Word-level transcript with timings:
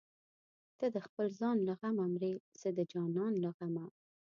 ته 0.77 0.85
د 0.95 0.97
خپل 1.05 1.25
ځان 1.39 1.57
له 1.67 1.73
غمه 1.79 2.05
مرې 2.13 2.33
زه 2.61 2.69
د 2.77 2.79
جانان 2.91 3.33
له 3.43 3.49
غمه 3.57 3.85